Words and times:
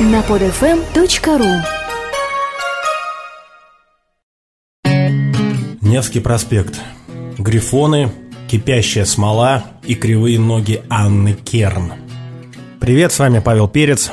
на 0.00 0.20
podfm.ru 0.22 1.62
Невский 5.80 6.20
проспект. 6.20 6.80
Грифоны, 7.38 8.10
кипящая 8.48 9.04
смола 9.04 9.64
и 9.84 9.94
кривые 9.94 10.40
ноги 10.40 10.82
Анны 10.90 11.34
Керн. 11.34 11.92
Привет, 12.80 13.12
с 13.12 13.20
вами 13.20 13.38
Павел 13.38 13.68
Перец. 13.68 14.10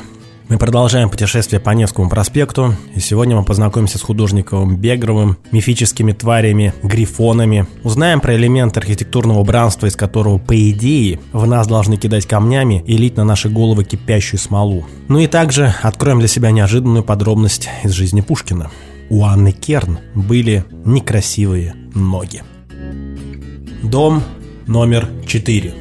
Мы 0.52 0.58
продолжаем 0.58 1.08
путешествие 1.08 1.60
по 1.60 1.70
Невскому 1.70 2.10
проспекту, 2.10 2.76
и 2.94 3.00
сегодня 3.00 3.34
мы 3.34 3.42
познакомимся 3.42 3.96
с 3.96 4.02
художником 4.02 4.76
Бегровым, 4.76 5.38
мифическими 5.50 6.12
тварями, 6.12 6.74
грифонами, 6.82 7.66
узнаем 7.82 8.20
про 8.20 8.36
элемент 8.36 8.76
архитектурного 8.76 9.38
убранства, 9.38 9.86
из 9.86 9.96
которого, 9.96 10.36
по 10.36 10.70
идее, 10.70 11.20
в 11.32 11.46
нас 11.46 11.66
должны 11.66 11.96
кидать 11.96 12.26
камнями 12.26 12.84
и 12.86 12.98
лить 12.98 13.16
на 13.16 13.24
наши 13.24 13.48
головы 13.48 13.84
кипящую 13.84 14.38
смолу. 14.38 14.84
Ну 15.08 15.20
и 15.20 15.26
также 15.26 15.74
откроем 15.80 16.18
для 16.18 16.28
себя 16.28 16.50
неожиданную 16.50 17.02
подробность 17.02 17.70
из 17.82 17.92
жизни 17.92 18.20
Пушкина. 18.20 18.70
У 19.08 19.24
Анны 19.24 19.52
Керн 19.52 20.00
были 20.14 20.66
некрасивые 20.84 21.74
ноги. 21.94 22.42
Дом 23.82 24.22
номер 24.66 25.08
4 25.26 25.72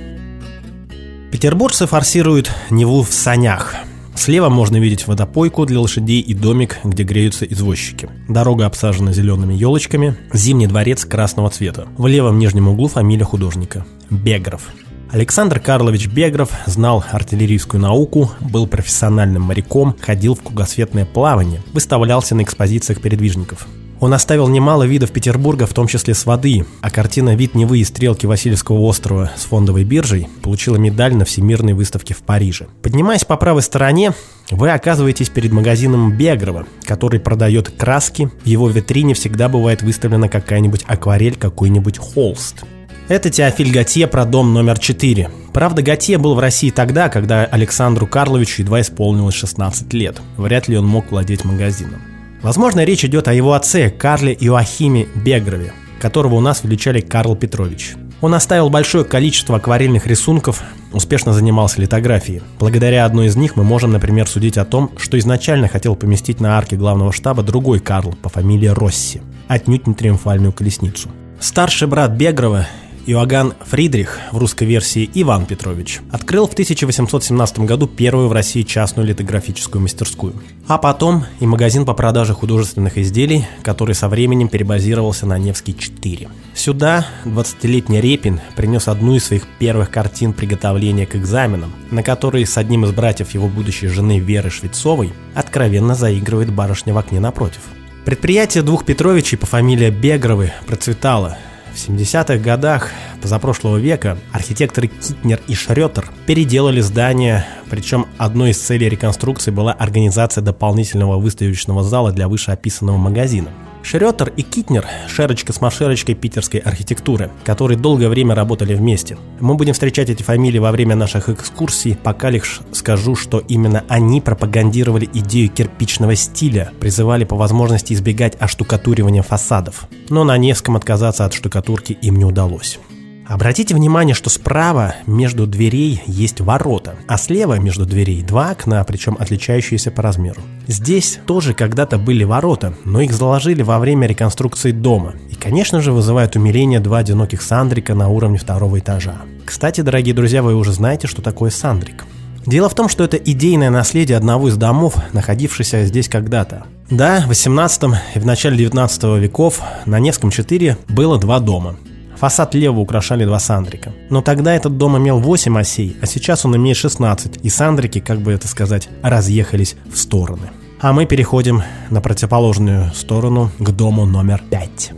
Петербуржцы 1.30 1.88
форсируют 1.88 2.50
Неву 2.70 3.04
в 3.04 3.12
санях– 3.12 3.76
Слева 4.16 4.50
можно 4.50 4.78
видеть 4.78 5.08
водопойку 5.08 5.66
для 5.66 5.80
лошадей 5.80 6.22
и 6.22 6.34
домик, 6.34 6.80
где 6.84 7.04
греются 7.04 7.46
извозчики. 7.46 8.10
Дорога 8.28 8.66
обсажена 8.66 9.14
зелеными 9.14 9.54
елочками, 9.54 10.16
зимний 10.34 10.68
дворец 10.68 11.06
красного 11.06 11.50
цвета. 11.50 11.88
В 11.98 12.08
левом 12.08 12.38
нижнем 12.38 12.68
углу 12.68 12.88
фамилия 12.88 13.26
художника– 13.26 13.86
Бегров. 14.10 14.70
Александр 15.12 15.60
Карлович 15.60 16.08
Бегров 16.08 16.52
знал 16.68 17.04
артиллерийскую 17.12 17.82
науку, 17.82 18.32
был 18.40 18.66
профессиональным 18.66 19.42
моряком, 19.42 19.96
ходил 20.00 20.36
в 20.36 20.42
кругосветное 20.42 21.06
плавание, 21.06 21.62
выставлялся 21.74 22.34
на 22.34 22.44
экспозициях 22.44 23.02
передвижников. 23.02 23.68
Он 24.02 24.16
оставил 24.16 24.48
немало 24.48 24.84
видов 24.84 25.12
Петербурга, 25.12 25.68
в 25.68 25.76
том 25.76 25.86
числе 25.86 26.16
с 26.16 26.26
воды, 26.26 26.66
а 26.82 26.90
картина 26.90 27.36
«Вид 27.36 27.54
Невы 27.54 27.78
и 27.78 27.84
стрелки 27.84 28.26
Васильевского 28.26 28.80
острова» 28.80 29.32
с 29.38 29.44
фондовой 29.44 29.84
биржей 29.84 30.28
получила 30.42 30.76
медаль 30.76 31.16
на 31.16 31.24
Всемирной 31.24 31.74
выставке 31.74 32.16
в 32.16 32.24
Париже. 32.24 32.66
Поднимаясь 32.82 33.26
по 33.26 33.38
правой 33.38 33.62
стороне, 33.62 34.14
вы 34.50 34.72
оказываетесь 34.72 35.30
перед 35.30 35.52
магазином 35.52 36.18
Бегрова, 36.18 36.66
который 36.84 37.20
продает 37.20 37.70
краски. 37.70 38.32
В 38.44 38.48
его 38.48 38.70
витрине 38.70 39.14
всегда 39.14 39.50
бывает 39.50 39.84
выставлена 39.84 40.30
какая-нибудь 40.30 40.84
акварель, 40.88 41.36
какой-нибудь 41.36 42.00
холст. 42.00 42.64
Это 43.08 43.30
Теофиль 43.30 43.72
Готье 43.72 44.08
про 44.08 44.26
дом 44.26 44.52
номер 44.52 44.80
4. 44.80 45.30
Правда, 45.54 45.84
Готье 45.84 46.18
был 46.18 46.34
в 46.34 46.40
России 46.40 46.72
тогда, 46.72 47.08
когда 47.10 47.46
Александру 47.46 48.08
Карловичу 48.08 48.64
едва 48.64 48.82
исполнилось 48.82 49.36
16 49.36 49.94
лет. 49.94 50.20
Вряд 50.38 50.68
ли 50.68 50.76
он 50.76 50.88
мог 50.88 51.12
владеть 51.12 51.46
магазином. 51.46 52.11
Возможно, 52.42 52.84
речь 52.84 53.06
идет 53.06 53.28
о 53.28 53.34
его 53.34 53.54
отце 53.54 53.90
Карле 53.90 54.34
Иоахиме 54.34 55.08
Бегрове, 55.14 55.74
которого 56.00 56.36
у 56.36 56.40
нас 56.40 56.64
величали 56.64 57.00
Карл 57.00 57.36
Петрович. 57.36 57.94
Он 58.22 58.34
оставил 58.34 58.70
большое 58.70 59.04
количество 59.04 59.58
акварельных 59.58 60.08
рисунков, 60.08 60.62
успешно 60.92 61.34
занимался 61.34 61.82
литографией. 61.82 62.42
Благодаря 62.60 63.06
одной 63.06 63.28
из 63.28 63.36
них 63.36 63.56
мы 63.56 63.64
можем, 63.64 63.92
например, 63.92 64.28
судить 64.28 64.58
о 64.58 64.66
том, 64.66 64.92
что 64.98 65.18
изначально 65.20 65.68
хотел 65.68 65.96
поместить 65.96 66.40
на 66.40 66.58
арке 66.58 66.76
главного 66.76 67.12
штаба 67.12 67.44
другой 67.44 67.80
Карл 67.80 68.16
по 68.22 68.30
фамилии 68.30 68.68
Росси, 68.68 69.22
отнюдь 69.48 69.88
не 69.88 69.94
триумфальную 69.94 70.52
колесницу. 70.52 71.10
Старший 71.40 71.88
брат 71.88 72.12
Бегрова 72.12 72.68
Иоганн 73.08 73.54
Фридрих, 73.66 74.20
в 74.32 74.38
русской 74.38 74.66
версии 74.66 75.10
Иван 75.16 75.48
Петрович, 75.48 76.02
открыл 76.12 76.48
в 76.48 76.54
1817 76.54 77.60
году 77.60 77.88
первую 77.88 78.28
в 78.28 78.34
России 78.34 78.62
частную 78.62 79.08
литографическую 79.08 79.82
мастерскую. 79.82 80.36
А 80.68 80.78
потом 80.78 81.26
и 81.40 81.48
магазин 81.48 81.86
по 81.86 81.94
продаже 81.94 82.34
художественных 82.34 83.00
изделий, 83.00 83.48
который 83.64 83.96
со 83.96 84.08
временем 84.08 84.50
перебазировался 84.50 85.26
на 85.26 85.40
Невский 85.40 85.76
4. 85.78 86.30
Сюда 86.54 87.08
20-летний 87.26 88.02
Репин 88.02 88.40
принес 88.56 88.88
одну 88.88 89.16
из 89.16 89.26
своих 89.26 89.48
первых 89.58 89.90
картин 89.90 90.34
приготовления 90.34 91.08
к 91.08 91.16
экзаменам, 91.16 91.74
на 91.90 92.04
которой 92.04 92.46
с 92.46 92.58
одним 92.58 92.86
из 92.86 92.92
братьев 92.92 93.34
его 93.34 93.48
будущей 93.48 93.88
жены 93.88 94.20
Веры 94.20 94.52
Швецовой 94.52 95.12
откровенно 95.34 95.96
заигрывает 95.96 96.54
барышня 96.54 96.94
в 96.94 97.00
окне 97.00 97.20
напротив. 97.20 97.62
Предприятие 98.06 98.64
двух 98.64 98.86
Петровичей 98.86 99.38
по 99.38 99.48
фамилии 99.48 99.90
Бегровы 99.90 100.52
процветало– 100.68 101.38
в 101.74 101.76
70-х 101.76 102.38
годах 102.38 102.92
позапрошлого 103.22 103.78
века 103.78 104.18
архитекторы 104.32 104.88
Китнер 104.88 105.40
и 105.48 105.56
Шрётер 105.56 106.10
переделали 106.26 106.82
здание, 106.82 107.46
причем 107.70 108.08
одной 108.18 108.52
из 108.52 108.60
целей 108.60 108.90
реконструкции 108.90 109.52
была 109.52 109.72
организация 109.74 110.42
дополнительного 110.42 111.18
выставочного 111.18 111.84
зала 111.84 112.12
для 112.12 112.28
вышеописанного 112.28 112.98
магазина. 112.98 113.50
Шрётер 113.84 114.32
и 114.38 114.42
Китнер– 114.44 114.86
шерочка 115.08 115.54
с 115.54 115.60
машерочкой 115.60 116.16
питерской 116.16 116.60
архитектуры, 116.60 117.32
которые 117.44 117.78
долгое 117.78 118.10
время 118.10 118.36
работали 118.36 118.74
вместе. 118.74 119.18
Мы 119.40 119.56
будем 119.56 119.74
встречать 119.74 120.10
эти 120.10 120.24
фамилии 120.24 120.60
во 120.60 120.72
время 120.72 120.96
наших 120.96 121.30
экскурсий, 121.30 121.98
пока 122.02 122.30
лишь 122.30 122.62
скажу, 122.72 123.16
что 123.16 123.40
именно 123.40 123.84
они 123.90 124.22
пропагандировали 124.22 125.10
идею 125.14 125.50
кирпичного 125.50 126.16
стиля, 126.16 126.72
призывали 126.80 127.24
по 127.24 127.36
возможности 127.36 127.94
избегать 127.94 128.36
оштукатуривания 128.40 129.24
фасадов. 129.24 129.88
Но 130.10 130.24
на 130.24 130.38
Невском 130.38 130.76
отказаться 130.76 131.26
от 131.26 131.34
штукатурки 131.34 131.94
им 131.94 132.18
не 132.18 132.26
удалось. 132.26 132.80
Обратите 133.28 133.74
внимание, 133.74 134.14
что 134.14 134.30
справа 134.30 134.96
между 135.08 135.48
дверей 135.48 136.02
есть 136.06 136.42
ворота, 136.42 136.96
а 137.08 137.18
слева 137.18 137.60
между 137.60 137.86
дверей 137.86 138.24
два 138.24 138.50
окна, 138.50 138.84
причем 138.84 139.16
отличающиеся 139.18 139.90
по 139.90 140.02
размеру. 140.02 140.42
Здесь 140.68 141.20
тоже 141.26 141.54
когда-то 141.54 141.98
были 141.98 142.24
ворота, 142.24 142.74
но 142.86 143.02
их 143.02 143.14
заложили 143.14 143.62
во 143.62 143.80
время 143.80 144.08
реконструкции 144.08 144.72
дома. 144.72 145.14
И, 145.30 145.36
конечно 145.36 145.82
же, 145.82 145.92
вызывают 145.92 146.36
умиление 146.36 146.80
два 146.80 147.00
одиноких 147.00 147.42
сандрика 147.42 147.94
на 147.94 148.08
уровне 148.08 148.38
второго 148.38 148.80
этажа. 148.80 149.16
Кстати, 149.46 149.82
дорогие 149.82 150.14
друзья, 150.14 150.44
вы 150.44 150.56
уже 150.56 150.72
знаете, 150.74 151.08
что 151.08 151.22
такое 151.22 151.50
сандрик. 151.50 152.06
Дело 152.46 152.70
в 152.70 152.76
том, 152.76 152.90
что 152.90 153.04
это 153.04 153.18
идейное 153.18 153.70
наследие 153.70 154.18
одного 154.18 154.50
из 154.50 154.58
домов, 154.58 154.96
находившегося 155.14 155.86
здесь 155.86 156.10
когда-то. 156.10 156.64
Да, 156.90 157.22
в 157.22 157.28
18 157.28 157.84
и 158.16 158.20
в 158.20 158.26
начале 158.26 158.58
19 158.58 159.04
веков 159.22 159.62
на 159.86 160.00
Невском 160.00 160.32
4 160.32 160.78
было 160.90 161.20
два 161.20 161.40
дома. 161.40 161.78
Фасад 162.22 162.54
лево 162.54 162.82
украшали 162.82 163.26
два 163.26 163.40
сандрика. 163.40 163.94
Но 164.12 164.22
тогда 164.22 164.54
этот 164.54 164.78
дом 164.78 164.96
имел 164.96 165.18
8 165.18 165.58
осей, 165.58 165.98
а 166.04 166.06
сейчас 166.06 166.46
он 166.46 166.56
имеет 166.56 166.78
16, 166.78 167.40
и 167.42 167.50
сандрики, 167.50 168.00
как 168.00 168.20
бы 168.20 168.32
это 168.32 168.48
сказать, 168.48 168.90
разъехались 169.02 169.76
в 169.92 169.98
стороны. 169.98 170.52
А 170.80 170.94
мы 170.94 171.08
переходим 171.08 171.64
на 171.90 172.00
противоположную 172.00 172.94
сторону 172.94 173.50
к 173.58 173.72
дому 173.72 174.06
номер 174.06 174.44
5. 174.52 174.92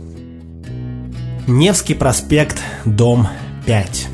Невский 1.46 1.94
проспект, 1.94 2.60
дом 2.84 3.26
5. 3.64 4.08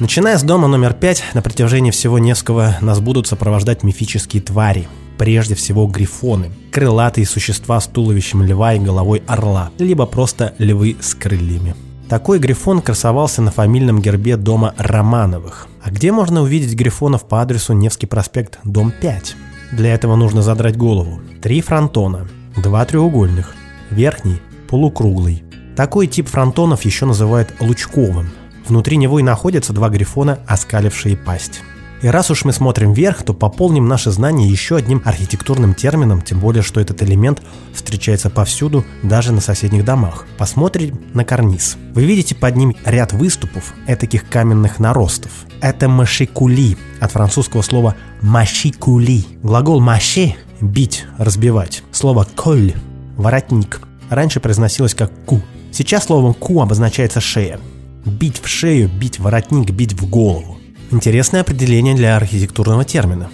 Начиная 0.00 0.36
с 0.36 0.42
дома 0.42 0.66
номер 0.66 0.94
5, 0.94 1.22
на 1.34 1.42
протяжении 1.42 1.92
всего 1.92 2.18
Невского 2.18 2.76
нас 2.80 2.98
будут 2.98 3.28
сопровождать 3.28 3.84
мифические 3.84 4.42
твари– 4.42 4.88
прежде 5.16 5.54
всего 5.54 5.86
грифоны, 5.86 6.50
крылатые 6.72 7.26
существа 7.26 7.78
с 7.78 7.86
туловищем 7.86 8.42
льва 8.42 8.72
и 8.72 8.78
головой 8.78 9.22
орла, 9.26 9.70
либо 9.78 10.06
просто 10.06 10.54
львы 10.58 10.96
с 10.98 11.14
крыльями. 11.14 11.76
Такой 12.10 12.40
грифон 12.40 12.82
красовался 12.82 13.40
на 13.40 13.52
фамильном 13.52 14.02
гербе 14.02 14.36
дома 14.36 14.74
Романовых. 14.76 15.68
А 15.80 15.92
где 15.92 16.10
можно 16.10 16.42
увидеть 16.42 16.74
грифонов 16.74 17.28
по 17.28 17.40
адресу 17.40 17.72
Невский 17.72 18.06
проспект, 18.06 18.58
дом 18.64 18.90
5? 18.90 19.36
Для 19.70 19.94
этого 19.94 20.16
нужно 20.16 20.42
задрать 20.42 20.76
голову. 20.76 21.20
Три 21.40 21.60
фронтона, 21.60 22.26
два 22.56 22.84
треугольных, 22.84 23.54
верхний 23.90 24.42
полукруглый. 24.68 25.44
Такой 25.76 26.08
тип 26.08 26.28
фронтонов 26.28 26.84
еще 26.84 27.06
называют 27.06 27.54
лучковым. 27.60 28.30
Внутри 28.66 28.96
него 28.96 29.20
и 29.20 29.22
находятся 29.22 29.72
два 29.72 29.88
грифона, 29.88 30.40
оскалившие 30.48 31.16
пасть. 31.16 31.62
И 32.02 32.08
раз 32.08 32.30
уж 32.30 32.44
мы 32.44 32.52
смотрим 32.52 32.94
вверх, 32.94 33.22
то 33.22 33.34
пополним 33.34 33.86
наши 33.86 34.10
знания 34.10 34.48
еще 34.48 34.76
одним 34.76 35.02
архитектурным 35.04 35.74
термином, 35.74 36.22
тем 36.22 36.40
более, 36.40 36.62
что 36.62 36.80
этот 36.80 37.02
элемент 37.02 37.42
встречается 37.74 38.30
повсюду, 38.30 38.84
даже 39.02 39.32
на 39.32 39.40
соседних 39.40 39.84
домах. 39.84 40.26
Посмотрим 40.38 40.98
на 41.12 41.24
карниз. 41.24 41.76
Вы 41.94 42.04
видите 42.04 42.34
под 42.34 42.56
ним 42.56 42.74
ряд 42.86 43.12
выступов, 43.12 43.74
этаких 43.86 44.28
каменных 44.28 44.78
наростов. 44.78 45.32
Это 45.60 45.88
машикули, 45.88 46.78
от 47.00 47.12
французского 47.12 47.62
слова 47.62 47.96
машикули. 48.22 49.24
Глагол 49.42 49.80
«маше»– 49.80 50.36
бить, 50.62 51.04
разбивать. 51.18 51.82
Слово 51.92 52.26
«коль»– 52.34 52.72
воротник. 53.16 53.82
Раньше 54.08 54.40
произносилось 54.40 54.94
как 54.94 55.12
«ку». 55.26 55.42
Сейчас 55.70 56.04
словом 56.04 56.32
«ку» 56.32 56.62
обозначается 56.62 57.20
шея. 57.20 57.60
Бить 58.06 58.40
в 58.42 58.48
шею, 58.48 58.88
бить 58.88 59.18
в 59.18 59.24
воротник, 59.24 59.70
бить 59.70 59.92
в 59.92 60.08
голову. 60.08 60.59
Интересное 60.92 61.42
определение 61.42 61.94
для 61.94 62.16
архитектурного 62.16 62.84
термина. 62.84 63.30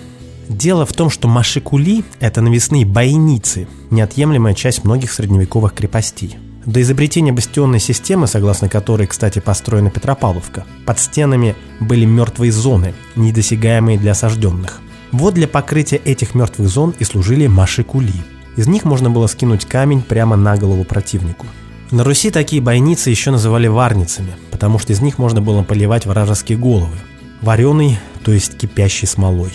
Дело 0.46 0.84
в 0.84 0.92
том, 0.92 1.08
что 1.08 1.26
машикули– 1.26 2.04
это 2.20 2.42
навесные 2.42 2.84
бойницы, 2.84 3.66
неотъемлемая 3.90 4.52
часть 4.52 4.84
многих 4.84 5.10
средневековых 5.10 5.72
крепостей. 5.72 6.36
До 6.66 6.82
изобретения 6.82 7.32
бастионной 7.32 7.80
системы, 7.80 8.26
согласно 8.26 8.68
которой, 8.68 9.06
кстати, 9.06 9.38
построена 9.38 9.88
Петропавловка, 9.88 10.66
под 10.84 10.98
стенами 10.98 11.56
были 11.80 12.04
мертвые 12.04 12.52
зоны, 12.52 12.92
недосягаемые 13.14 13.98
для 13.98 14.12
осажденных. 14.12 14.82
Вот 15.10 15.32
для 15.32 15.48
покрытия 15.48 15.96
этих 15.96 16.34
мертвых 16.34 16.68
зон 16.68 16.94
и 16.98 17.04
служили 17.04 17.46
машикули. 17.46 18.12
Из 18.56 18.66
них 18.68 18.84
можно 18.84 19.08
было 19.08 19.28
скинуть 19.28 19.64
камень 19.64 20.02
прямо 20.02 20.36
на 20.36 20.58
голову 20.58 20.84
противнику. 20.84 21.46
На 21.90 22.04
Руси 22.04 22.30
такие 22.30 22.60
бойницы 22.60 23.08
еще 23.08 23.30
называли 23.30 23.66
варницами, 23.66 24.34
потому 24.50 24.78
что 24.78 24.92
из 24.92 25.00
них 25.00 25.18
можно 25.18 25.40
было 25.40 25.62
поливать 25.62 26.04
вражеские 26.04 26.58
головы. 26.58 26.96
Вареный, 27.42 27.98
то 28.24 28.32
есть 28.32 28.56
кипящей 28.56 29.06
смолой. 29.06 29.52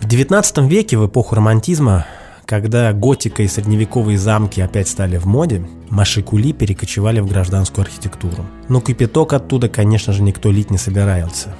В 0.00 0.06
XIX 0.06 0.68
веке, 0.68 0.96
в 0.96 1.06
эпоху 1.06 1.34
романтизма, 1.34 2.06
когда 2.46 2.92
готика 2.92 3.42
и 3.42 3.48
средневековые 3.48 4.18
замки 4.18 4.60
опять 4.60 4.88
стали 4.88 5.18
в 5.18 5.26
моде, 5.26 5.64
машикули 5.88 6.52
перекочевали 6.52 7.20
в 7.20 7.28
гражданскую 7.28 7.84
архитектуру. 7.84 8.44
Но 8.68 8.80
кипяток 8.80 9.34
оттуда, 9.34 9.68
конечно 9.68 10.12
же, 10.12 10.22
никто 10.22 10.50
лить 10.50 10.70
не 10.70 10.78
собирался. 10.78 11.54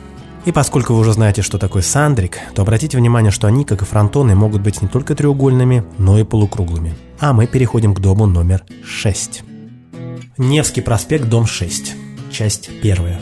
И 0.47 0.53
поскольку 0.53 0.95
вы 0.95 1.01
уже 1.01 1.13
знаете, 1.13 1.43
что 1.43 1.59
такое 1.59 1.83
сандрик, 1.83 2.39
то 2.55 2.63
обратите 2.63 2.97
внимание, 2.97 3.31
что 3.31 3.47
они, 3.47 3.65
как 3.65 3.83
и 3.83 3.85
фронтоны, 3.85 4.35
могут 4.35 4.63
быть 4.63 4.81
не 4.81 4.89
только 4.89 5.15
треугольными, 5.15 5.85
но 5.99 6.19
и 6.19 6.25
полукруглыми. 6.25 6.95
А 7.19 7.35
мы 7.35 7.47
переходим 7.47 7.95
к 7.95 8.01
дому 8.01 8.27
номер 8.27 8.65
6. 8.85 9.45
Невский 10.39 10.81
проспект, 10.81 11.29
дом 11.29 11.47
6. 11.47 11.95
Часть 12.33 12.71
первая. 12.81 13.21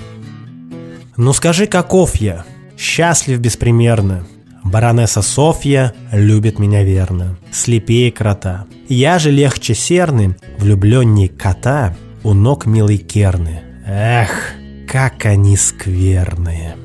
«Ну 1.19 1.32
скажи, 1.32 1.67
каков 1.67 2.17
я? 2.17 2.44
Счастлив 2.79 3.41
беспримерно. 3.41 4.25
Баронесса 4.62 5.20
Софья 5.20 5.93
любит 6.12 6.61
меня 6.61 6.85
верно. 6.85 7.37
Слепее 7.50 8.12
крота. 8.12 8.67
Я 8.88 9.19
же 9.19 9.32
легче 9.32 9.75
серны, 9.75 10.37
влюбленней 10.59 11.26
кота, 11.26 11.97
у 12.23 12.35
ног 12.35 12.67
милой 12.67 12.99
Керны. 12.99 13.61
Эх, 13.85 14.53
как 14.88 15.26
они 15.26 15.56
скверные!» 15.56 16.76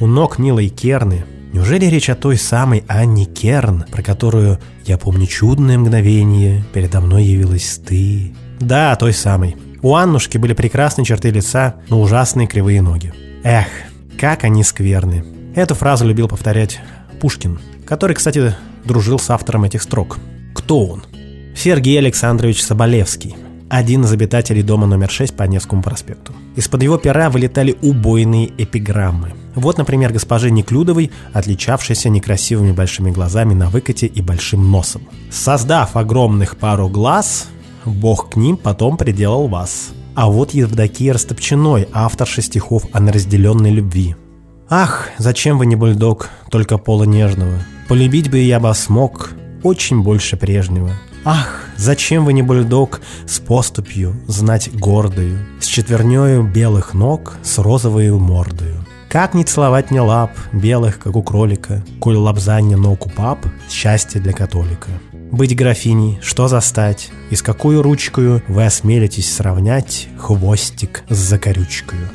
У 0.00 0.06
ног 0.06 0.38
милой 0.38 0.70
Керны 0.70 1.24
Неужели 1.52 1.84
речь 1.84 2.08
о 2.10 2.16
той 2.16 2.38
самой 2.38 2.84
Анне 2.88 3.26
Керн, 3.26 3.84
про 3.92 4.02
которую 4.02 4.58
я 4.86 4.98
помню 4.98 5.26
чудное 5.26 5.78
мгновение, 5.78 6.64
передо 6.72 7.00
мной 7.00 7.24
явилась 7.24 7.80
ты? 7.86 8.34
Да, 8.58 8.96
той 8.96 9.12
самой. 9.12 9.56
У 9.80 9.94
Аннушки 9.94 10.36
были 10.36 10.54
прекрасные 10.54 11.04
черты 11.04 11.30
лица, 11.30 11.76
но 11.90 12.00
ужасные 12.00 12.48
кривые 12.48 12.82
ноги. 12.82 13.12
Эх, 13.44 13.66
как 14.18 14.44
они 14.44 14.64
скверны. 14.64 15.22
Эту 15.54 15.74
фразу 15.74 16.06
любил 16.06 16.28
повторять 16.28 16.80
Пушкин, 17.20 17.60
который, 17.84 18.16
кстати, 18.16 18.54
дружил 18.86 19.18
с 19.18 19.28
автором 19.28 19.64
этих 19.64 19.82
строк. 19.82 20.16
Кто 20.54 20.86
он? 20.86 21.04
Сергей 21.54 21.98
Александрович 21.98 22.62
Соболевский, 22.62 23.36
один 23.68 24.04
из 24.04 24.12
обитателей 24.12 24.62
дома 24.62 24.86
номер 24.86 25.10
6 25.10 25.36
по 25.36 25.42
Невскому 25.42 25.82
проспекту. 25.82 26.32
Из-под 26.56 26.84
его 26.84 26.96
пера 26.96 27.28
вылетали 27.28 27.76
убойные 27.82 28.50
эпиграммы. 28.56 29.34
Вот, 29.54 29.76
например, 29.76 30.10
госпожи 30.10 30.50
Неклюдовой, 30.50 31.10
отличавшейся 31.34 32.08
некрасивыми 32.08 32.72
большими 32.72 33.10
глазами 33.10 33.52
на 33.52 33.68
выкате 33.68 34.06
и 34.06 34.22
большим 34.22 34.70
носом. 34.70 35.02
«Создав 35.30 35.96
огромных 35.96 36.56
пару 36.56 36.88
глаз, 36.88 37.48
Бог 37.84 38.30
к 38.30 38.36
ним 38.36 38.56
потом 38.56 38.96
приделал 38.96 39.48
вас». 39.48 39.92
А 40.14 40.28
вот 40.28 40.54
Евдокия 40.54 41.12
Растопчиной, 41.12 41.88
авторша 41.92 42.40
стихов 42.40 42.84
о 42.92 43.00
неразделенной 43.00 43.70
любви. 43.70 44.14
«Ах, 44.70 45.08
зачем 45.18 45.58
вы 45.58 45.66
не 45.66 45.74
бульдог, 45.74 46.30
только 46.50 46.78
пола 46.78 47.04
нежного? 47.04 47.54
Полюбить 47.88 48.30
бы 48.30 48.38
я 48.38 48.60
вас 48.60 48.84
смог, 48.84 49.32
очень 49.64 50.02
больше 50.02 50.36
прежнего. 50.36 50.92
Ах, 51.24 51.64
зачем 51.76 52.24
вы 52.24 52.32
не 52.32 52.42
бульдог 52.42 53.00
с 53.26 53.40
поступью, 53.40 54.14
знать 54.28 54.72
гордою, 54.72 55.38
с 55.60 55.66
четвернёю 55.66 56.44
белых 56.44 56.94
ног, 56.94 57.34
с 57.42 57.58
розовою 57.58 58.20
мордою? 58.20 58.86
Как 59.08 59.34
не 59.34 59.44
целовать 59.44 59.90
мне 59.90 60.00
лап, 60.00 60.30
белых, 60.52 60.98
как 60.98 61.16
у 61.16 61.22
кролика, 61.22 61.84
коль 61.98 62.16
лапзанье 62.16 62.76
ног 62.76 63.06
у 63.06 63.10
пап, 63.10 63.46
счастье 63.68 64.20
для 64.20 64.32
католика? 64.32 64.90
Быть 65.34 65.56
графиней, 65.56 66.20
что 66.22 66.46
застать, 66.46 67.10
и 67.28 67.34
с 67.34 67.42
какую 67.42 67.82
ручкою 67.82 68.40
вы 68.46 68.66
осмелитесь 68.66 69.34
сравнять 69.34 70.06
хвостик 70.16 71.02
с 71.08 71.16
закорючкою? 71.16 72.08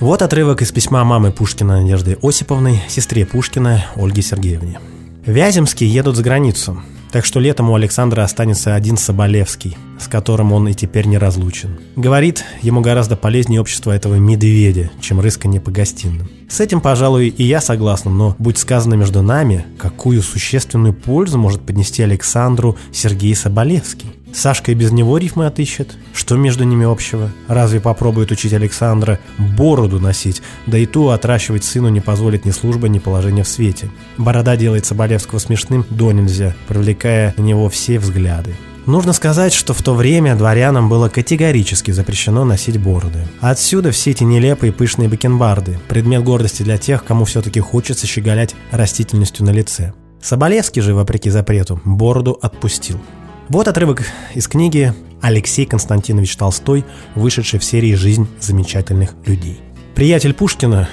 Вот 0.00 0.22
отрывок 0.22 0.60
из 0.60 0.72
письма 0.72 1.04
мамы 1.04 1.30
Пушкина 1.30 1.82
Надежды 1.82 2.18
Осиповны, 2.20 2.82
сестре 2.88 3.26
Пушкина 3.26 3.86
Ольге 3.94 4.22
Сергеевне. 4.22 4.80
Вяземские 5.24 5.88
едут 5.88 6.16
за 6.16 6.24
границу. 6.24 6.82
Так 7.12 7.24
что 7.24 7.38
летом 7.38 7.70
у 7.70 7.76
Александра 7.76 8.24
останется 8.24 8.74
один 8.74 8.96
Соболевский, 8.96 9.76
с 9.98 10.08
которым 10.08 10.52
он 10.52 10.68
и 10.68 10.74
теперь 10.74 11.06
не 11.06 11.18
разлучен. 11.18 11.78
Говорит, 11.96 12.44
ему 12.62 12.80
гораздо 12.80 13.16
полезнее 13.16 13.60
общество 13.60 13.92
этого 13.92 14.16
медведя, 14.16 14.90
чем 15.00 15.20
рысканье 15.20 15.60
по 15.60 15.70
гостиным. 15.70 16.28
С 16.48 16.60
этим, 16.60 16.80
пожалуй, 16.80 17.28
и 17.28 17.44
я 17.44 17.60
согласна, 17.60 18.10
но 18.10 18.36
будь 18.38 18.58
сказано 18.58 18.94
между 18.94 19.22
нами, 19.22 19.64
какую 19.78 20.22
существенную 20.22 20.94
пользу 20.94 21.38
может 21.38 21.62
поднести 21.62 22.02
Александру 22.02 22.76
Сергей 22.92 23.34
Соболевский. 23.34 24.14
Сашка 24.34 24.72
и 24.72 24.74
без 24.74 24.90
него 24.90 25.16
рифмы 25.16 25.46
отыщет. 25.46 25.96
Что 26.12 26.36
между 26.36 26.64
ними 26.64 26.84
общего? 26.84 27.30
Разве 27.46 27.80
попробует 27.80 28.32
учить 28.32 28.52
Александра 28.52 29.20
бороду 29.38 30.00
носить, 30.00 30.42
да 30.66 30.76
и 30.76 30.86
ту 30.86 31.08
отращивать 31.08 31.64
сыну 31.64 31.88
не 31.88 32.00
позволит 32.00 32.44
ни 32.44 32.50
служба, 32.50 32.88
ни 32.88 32.98
положение 32.98 33.44
в 33.44 33.48
свете. 33.48 33.90
Борода 34.18 34.56
делает 34.56 34.86
Соболевского 34.86 35.38
смешным 35.38 35.86
до 35.88 36.10
нельзя, 36.10 36.54
привлекая 36.66 37.32
на 37.36 37.42
него 37.42 37.68
все 37.68 37.98
взгляды. 37.98 38.54
Нужно 38.86 39.14
сказать, 39.14 39.54
что 39.54 39.72
в 39.72 39.80
то 39.80 39.94
время 39.94 40.36
дворянам 40.36 40.90
было 40.90 41.08
категорически 41.08 41.90
запрещено 41.90 42.44
носить 42.44 42.78
бороды. 42.78 43.26
Отсюда 43.40 43.92
все 43.92 44.10
эти 44.10 44.24
нелепые 44.24 44.72
пышные 44.72 45.08
бакенбарды, 45.08 45.78
предмет 45.88 46.22
гордости 46.22 46.62
для 46.62 46.76
тех, 46.76 47.02
кому 47.02 47.24
все-таки 47.24 47.60
хочется 47.60 48.06
щеголять 48.06 48.54
растительностью 48.70 49.46
на 49.46 49.50
лице. 49.50 49.94
Соболевский 50.20 50.82
же, 50.82 50.94
вопреки 50.94 51.30
запрету, 51.30 51.80
бороду 51.84 52.38
отпустил. 52.42 53.00
Вот 53.48 53.68
отрывок 53.68 54.02
из 54.34 54.48
книги 54.48 54.92
Алексей 55.22 55.64
Константинович 55.64 56.36
Толстой, 56.36 56.84
вышедший 57.14 57.60
в 57.60 57.64
серии 57.64 57.94
«Жизнь 57.94 58.28
замечательных 58.38 59.14
людей». 59.24 59.60
Приятель 59.94 60.34
Пушкина 60.34 60.88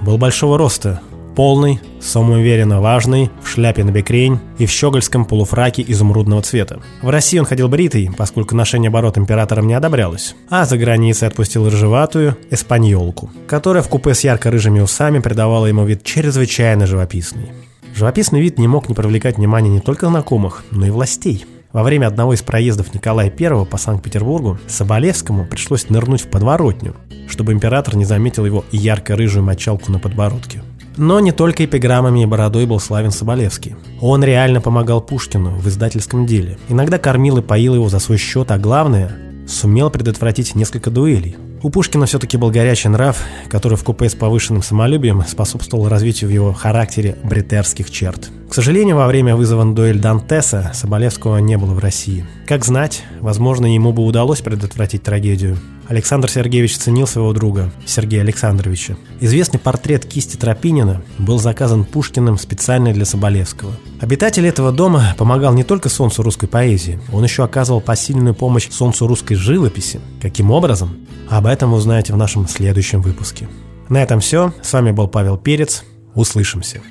был 0.00 0.16
большого 0.16 0.58
роста, 0.58 1.00
полный, 1.34 1.80
самоуверенно 2.00 2.80
важный, 2.80 3.30
шляпе 3.52 3.84
на 3.84 3.90
бекрень 3.90 4.38
и 4.58 4.66
в 4.66 4.70
щегольском 4.70 5.24
полуфраке 5.24 5.84
изумрудного 5.86 6.42
цвета. 6.42 6.80
В 7.02 7.08
России 7.08 7.38
он 7.38 7.44
ходил 7.44 7.68
бритый, 7.68 8.10
поскольку 8.16 8.54
ношение 8.54 8.90
бород 8.90 9.18
императором 9.18 9.66
не 9.66 9.74
одобрялось, 9.74 10.34
а 10.48 10.64
за 10.64 10.78
границей 10.78 11.28
отпустил 11.28 11.68
рыжеватую 11.68 12.36
эспаньолку, 12.50 13.30
которая 13.46 13.82
в 13.82 13.88
купе 13.88 14.14
с 14.14 14.24
ярко-рыжими 14.24 14.80
усами 14.80 15.18
придавала 15.18 15.66
ему 15.66 15.84
вид 15.84 16.02
чрезвычайно 16.02 16.86
живописный. 16.86 17.50
Живописный 17.94 18.40
вид 18.40 18.58
не 18.58 18.68
мог 18.68 18.88
не 18.88 18.94
привлекать 18.94 19.36
внимания 19.36 19.68
не 19.68 19.80
только 19.80 20.08
знакомых, 20.08 20.64
но 20.70 20.86
и 20.86 20.90
властей– 20.90 21.44
во 21.72 21.82
время 21.82 22.06
одного 22.06 22.34
из 22.34 22.42
проездов 22.42 22.92
Николая 22.92 23.32
I 23.34 23.64
по 23.64 23.78
Санкт-Петербургу 23.78 24.58
Соболевскому 24.66 25.46
пришлось 25.46 25.88
нырнуть 25.88 26.20
в 26.20 26.28
подворотню, 26.28 26.94
чтобы 27.28 27.52
император 27.52 27.96
не 27.96 28.04
заметил 28.04 28.44
его 28.44 28.64
ярко-рыжую 28.72 29.42
мочалку 29.42 29.90
на 29.90 29.98
подбородке. 29.98 30.62
Но 30.96 31.20
не 31.20 31.32
только 31.32 31.64
эпиграммами 31.64 32.22
и 32.22 32.26
бородой 32.26 32.66
был 32.66 32.78
славен 32.78 33.10
Соболевский. 33.10 33.76
Он 34.00 34.22
реально 34.22 34.60
помогал 34.60 35.00
Пушкину 35.00 35.50
в 35.50 35.68
издательском 35.68 36.26
деле. 36.26 36.58
Иногда 36.68 36.98
кормил 36.98 37.38
и 37.38 37.42
поил 37.42 37.74
его 37.74 37.88
за 37.88 37.98
свой 37.98 38.18
счет, 38.18 38.50
а 38.50 38.58
главное, 38.58 39.16
сумел 39.46 39.90
предотвратить 39.90 40.54
несколько 40.54 40.90
дуэлей. 40.90 41.36
У 41.64 41.70
Пушкина 41.70 42.06
все-таки 42.06 42.36
был 42.36 42.50
горячий 42.50 42.88
нрав, 42.88 43.22
который 43.48 43.78
в 43.78 43.84
купе 43.84 44.08
с 44.08 44.16
повышенным 44.16 44.64
самолюбием 44.64 45.22
способствовал 45.24 45.88
развитию 45.88 46.28
в 46.28 46.32
его 46.32 46.52
характере 46.52 47.16
бритерских 47.22 47.88
черт. 47.88 48.30
К 48.50 48.54
сожалению, 48.54 48.96
во 48.96 49.06
время 49.06 49.36
вызова 49.36 49.62
на 49.62 49.72
дуэль 49.72 50.00
Дантеса 50.00 50.72
Соболевского 50.74 51.38
не 51.38 51.56
было 51.56 51.72
в 51.72 51.78
России. 51.78 52.26
Как 52.48 52.64
знать, 52.64 53.04
возможно, 53.20 53.72
ему 53.72 53.92
бы 53.92 54.04
удалось 54.04 54.40
предотвратить 54.40 55.04
трагедию. 55.04 55.56
Александр 55.88 56.30
Сергеевич 56.30 56.78
ценил 56.78 57.06
своего 57.06 57.32
друга, 57.32 57.70
Сергея 57.86 58.22
Александровича. 58.22 58.96
Известный 59.20 59.60
портрет 59.60 60.04
кисти 60.04 60.36
Тропинина 60.36 61.02
был 61.18 61.38
заказан 61.38 61.84
Пушкиным 61.84 62.38
специально 62.38 62.92
для 62.92 63.04
Соболевского. 63.04 63.72
Обитатель 64.00 64.46
этого 64.46 64.72
дома 64.72 65.14
помогал 65.18 65.54
не 65.54 65.64
только 65.64 65.88
солнцу 65.88 66.22
русской 66.22 66.46
поэзии, 66.46 66.98
он 67.12 67.24
еще 67.24 67.44
оказывал 67.44 67.80
посильную 67.80 68.34
помощь 68.34 68.68
солнцу 68.70 69.06
русской 69.06 69.34
живописи. 69.34 70.00
Каким 70.20 70.50
образом? 70.50 70.96
Об 71.32 71.46
этом 71.46 71.70
вы 71.70 71.78
узнаете 71.78 72.12
в 72.12 72.18
нашем 72.18 72.46
следующем 72.46 73.00
выпуске. 73.00 73.48
На 73.88 74.02
этом 74.02 74.20
все. 74.20 74.52
С 74.60 74.70
вами 74.74 74.90
был 74.90 75.08
Павел 75.08 75.38
Перец. 75.38 75.82
Услышимся. 76.14 76.82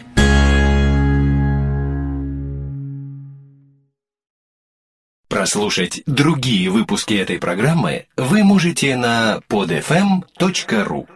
Прослушать 5.29 6.01
другие 6.07 6.71
выпуски 6.71 7.13
этой 7.13 7.37
программы 7.37 8.07
вы 8.17 8.43
можете 8.43 8.95
на 8.95 9.41
podfm.ru 9.47 11.07